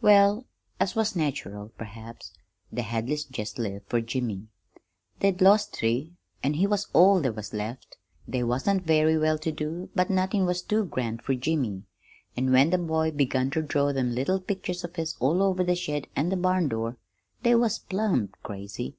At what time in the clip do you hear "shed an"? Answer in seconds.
15.76-16.30